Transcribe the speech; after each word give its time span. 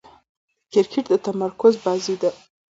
کرکټ 0.71 1.05
د 1.11 1.13
تمرکز 1.27 1.73
بازي 1.85 2.15
ده. 2.21 2.31